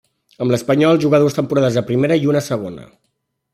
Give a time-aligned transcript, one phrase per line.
[0.45, 2.89] Amb l'Espanyol jugà dues temporades a Primera i una a Segona.